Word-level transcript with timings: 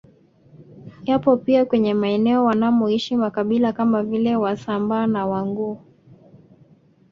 Yapo 1.05 1.37
pia 1.37 1.65
kwenye 1.65 1.93
maeneo 1.93 2.43
wanamoishi 2.45 3.15
makabila 3.15 3.73
kama 3.73 4.03
vile 4.03 4.35
Wasambaa 4.35 5.07
na 5.07 5.25
Wanguu 5.25 5.81